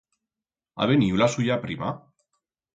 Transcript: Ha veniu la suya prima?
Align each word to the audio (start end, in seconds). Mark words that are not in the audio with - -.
Ha 0.79 0.87
veniu 0.93 1.21
la 1.23 1.29
suya 1.35 1.61
prima? 1.69 1.95